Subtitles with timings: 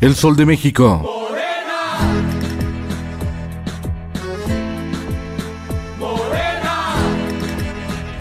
[0.00, 1.20] El Sol de México.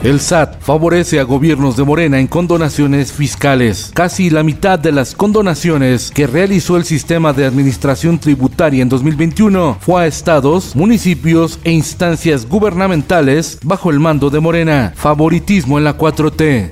[0.03, 3.91] El SAT favorece a gobiernos de Morena en condonaciones fiscales.
[3.93, 9.77] Casi la mitad de las condonaciones que realizó el sistema de administración tributaria en 2021
[9.79, 14.93] fue a estados, municipios e instancias gubernamentales bajo el mando de Morena.
[14.97, 16.71] Favoritismo en la 4T.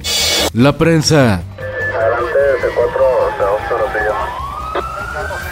[0.53, 1.43] La prensa.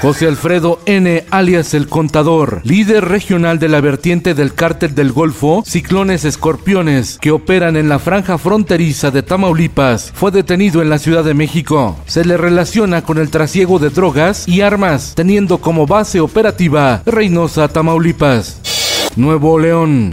[0.06, 5.64] José Alfredo N., alias El Contador, líder regional de la vertiente del cártel del Golfo,
[5.66, 11.24] Ciclones Escorpiones, que operan en la franja fronteriza de Tamaulipas, fue detenido en la Ciudad
[11.24, 11.98] de México.
[12.06, 17.68] Se le relaciona con el trasiego de drogas y armas, teniendo como base operativa Reynosa,
[17.68, 18.62] Tamaulipas.
[19.16, 20.12] Nuevo León.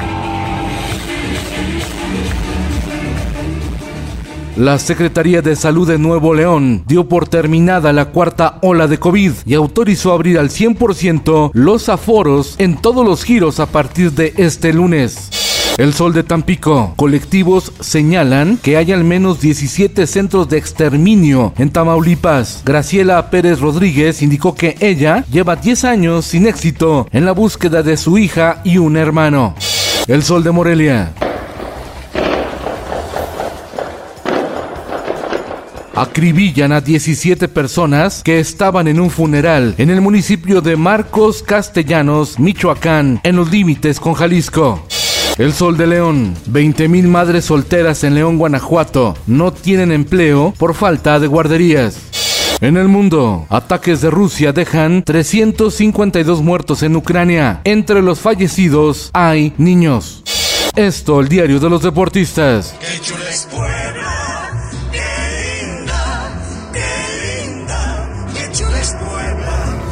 [4.56, 9.32] La Secretaría de Salud de Nuevo León dio por terminada la cuarta ola de COVID
[9.46, 14.74] y autorizó abrir al 100% los aforos en todos los giros a partir de este
[14.74, 15.30] lunes.
[15.78, 16.92] El Sol de Tampico.
[16.96, 22.60] Colectivos señalan que hay al menos 17 centros de exterminio en Tamaulipas.
[22.62, 27.96] Graciela Pérez Rodríguez indicó que ella lleva 10 años sin éxito en la búsqueda de
[27.96, 29.54] su hija y un hermano.
[30.08, 31.14] El Sol de Morelia.
[35.94, 42.38] Acribillan a 17 personas que estaban en un funeral en el municipio de Marcos Castellanos,
[42.38, 44.86] Michoacán, en los límites con Jalisco.
[45.38, 46.34] El Sol de León.
[46.50, 51.96] 20.000 madres solteras en León, Guanajuato, no tienen empleo por falta de guarderías.
[52.60, 57.60] En el mundo, ataques de Rusia dejan 352 muertos en Ucrania.
[57.64, 60.22] Entre los fallecidos hay niños.
[60.76, 62.74] Esto, el diario de los deportistas.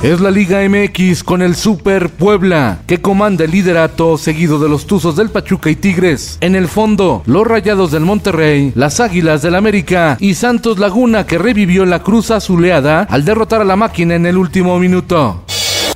[0.03, 4.87] Es la Liga MX con el Super Puebla, que comanda el liderato seguido de los
[4.87, 6.39] Tuzos del Pachuca y Tigres.
[6.41, 11.37] En el fondo, los Rayados del Monterrey, las Águilas del América y Santos Laguna que
[11.37, 15.45] revivió la cruz azuleada al derrotar a la máquina en el último minuto.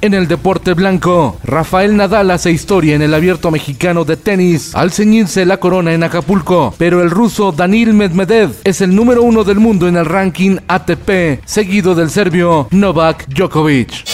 [0.04, 4.92] En el deporte blanco, Rafael Nadal hace historia en el abierto mexicano de tenis al
[4.92, 9.60] ceñirse la corona en Acapulco, pero el ruso Danil Medvedev es el número uno del
[9.60, 14.04] mundo en el ranking ATP, seguido del serbio Novak Djokovic.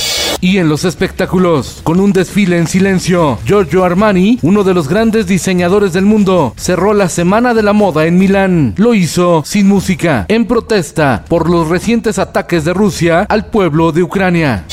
[0.40, 5.26] Y en los espectáculos, con un desfile en silencio, Giorgio Armani, uno de los grandes
[5.26, 8.74] diseñadores del mundo, cerró la Semana de la Moda en Milán.
[8.76, 14.04] Lo hizo sin música, en protesta por los recientes ataques de Rusia al pueblo de
[14.04, 14.66] Ucrania.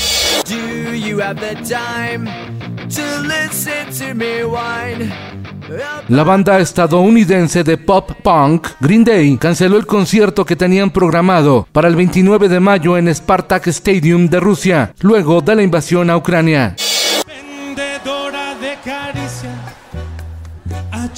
[6.08, 11.88] La banda estadounidense de pop punk Green Day canceló el concierto que tenían programado para
[11.88, 16.76] el 29 de mayo en Spartak Stadium de Rusia, luego de la invasión a Ucrania.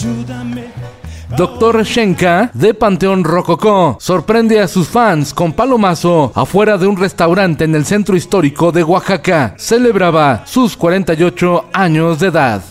[0.00, 0.64] ayúdame
[1.36, 7.64] Doctor Shenka de Panteón Rococó sorprende a sus fans con palomazo afuera de un restaurante
[7.64, 9.54] en el centro histórico de Oaxaca.
[9.56, 12.62] Celebraba sus 48 años de edad.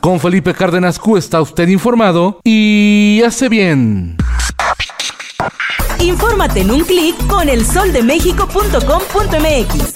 [0.00, 4.16] Con Felipe Cárdenas Q está usted informado y hace bien.
[5.98, 9.95] Infórmate en un clic con elsoldemexico.com.mx.